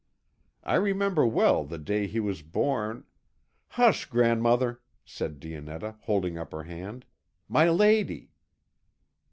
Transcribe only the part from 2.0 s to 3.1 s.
he was born"